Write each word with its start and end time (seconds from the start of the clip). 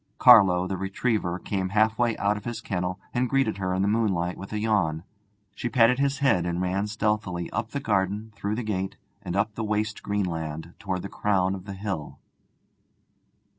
Carlo, 0.17 0.65
the 0.65 0.77
retriever, 0.79 1.37
came 1.37 1.69
halfway 1.69 2.17
out 2.17 2.35
of 2.35 2.43
his 2.45 2.59
kennel 2.59 2.99
and 3.13 3.29
greeted 3.29 3.57
her 3.59 3.71
in 3.71 3.83
the 3.83 3.87
moonlight 3.87 4.35
with 4.35 4.51
a 4.51 4.57
yawn. 4.57 5.03
She 5.53 5.69
patted 5.69 5.99
his 5.99 6.17
head 6.17 6.43
and 6.43 6.59
ran 6.59 6.87
stealthily 6.87 7.51
up 7.51 7.69
the 7.69 7.79
garden, 7.79 8.33
through 8.35 8.55
the 8.55 8.63
gate, 8.63 8.97
and 9.21 9.35
up 9.35 9.53
the 9.53 9.63
waste 9.63 10.01
green 10.01 10.25
land 10.25 10.73
towards 10.79 11.03
the 11.03 11.07
crown 11.09 11.53
of 11.53 11.65
the 11.65 11.75
hill. 11.75 12.17